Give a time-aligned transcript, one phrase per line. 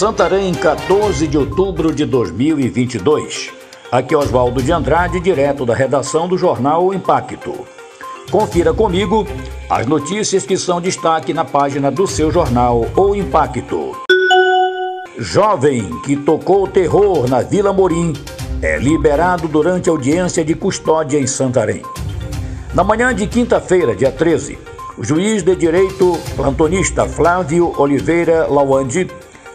[0.00, 3.52] Santarém, 14 de outubro de 2022.
[3.92, 7.66] Aqui é Oswaldo de Andrade, direto da redação do jornal Impacto.
[8.30, 9.26] Confira comigo
[9.68, 13.94] as notícias que são destaque na página do seu jornal O Impacto.
[15.18, 18.14] Jovem que tocou terror na Vila Morim
[18.62, 21.82] é liberado durante audiência de custódia em Santarém.
[22.72, 24.58] Na manhã de quinta-feira, dia 13,
[24.96, 29.06] o juiz de direito plantonista Flávio Oliveira Lawande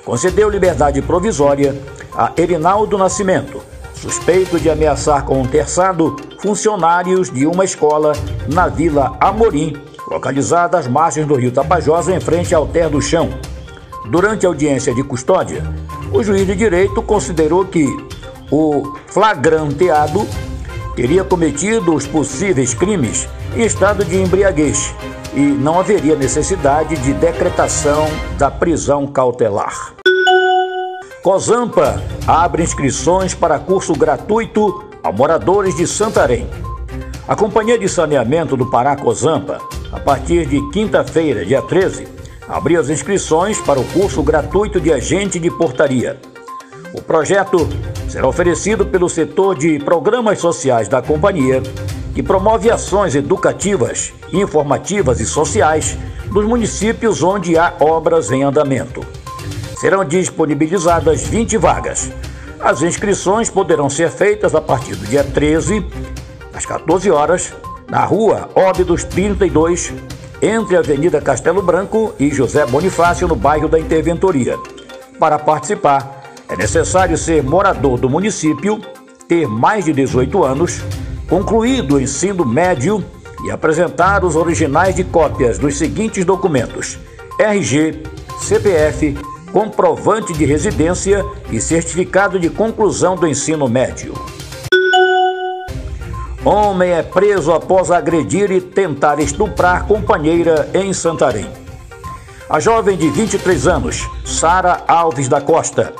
[0.06, 1.76] concedeu liberdade provisória
[2.14, 3.62] a Erinaldo Nascimento,
[3.96, 8.14] suspeito de ameaçar com um terçado funcionários de uma escola
[8.48, 9.76] na Vila Amorim,
[10.08, 13.32] localizada às margens do rio Tapajós, em frente ao Ter do Chão.
[14.10, 15.64] Durante a audiência de custódia,
[16.14, 17.88] o juiz de direito considerou que
[18.52, 20.28] o flagranteado
[20.96, 24.94] teria cometido os possíveis crimes em estado de embriaguez
[25.34, 28.06] e não haveria necessidade de decretação
[28.38, 29.95] da prisão cautelar.
[31.26, 36.48] Cozampa abre inscrições para curso gratuito a moradores de Santarém.
[37.28, 39.60] A Companhia de Saneamento do Pará Cozampa,
[39.92, 42.08] a partir de quinta-feira, dia 13,
[42.48, 46.22] abriu as inscrições para o curso gratuito de agente de portaria.
[46.94, 47.68] O projeto
[48.08, 51.64] será oferecido pelo setor de programas sociais da companhia,
[52.14, 55.98] que promove ações educativas, informativas e sociais
[56.30, 59.25] nos municípios onde há obras em andamento
[59.86, 62.10] serão disponibilizadas 20 vagas.
[62.60, 65.86] As inscrições poderão ser feitas a partir do dia 13,
[66.56, 67.54] às 14 horas,
[67.88, 69.94] na rua Óbidos 32,
[70.42, 74.58] entre a Avenida Castelo Branco e José Bonifácio, no bairro da Interventoria.
[75.20, 78.82] Para participar, é necessário ser morador do município,
[79.28, 80.82] ter mais de 18 anos,
[81.30, 83.06] concluído o ensino médio
[83.46, 86.98] e apresentar os originais de cópias dos seguintes documentos:
[87.38, 88.02] RG,
[88.42, 89.16] CPF,
[89.56, 94.14] comprovante de residência e certificado de conclusão do ensino médio.
[96.44, 101.50] Homem é preso após agredir e tentar estuprar companheira em Santarém.
[102.50, 105.94] A jovem de 23 anos, Sara Alves da Costa,